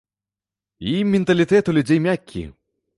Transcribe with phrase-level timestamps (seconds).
[0.95, 2.43] І менталітэт у людзей мяккі.